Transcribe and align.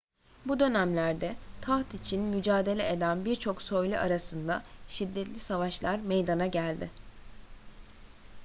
bu 0.45 0.59
dönemlerde 0.59 1.35
taht 1.61 1.93
için 1.93 2.21
mücadele 2.21 2.89
eden 2.91 3.25
birçok 3.25 3.61
soylu 3.61 3.95
arasında 3.97 4.63
şiddetli 4.89 5.39
savaşlar 5.39 5.99
meydana 5.99 6.47
geldi 6.47 6.89